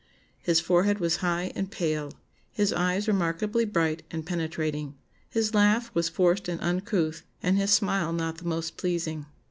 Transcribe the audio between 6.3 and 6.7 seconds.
and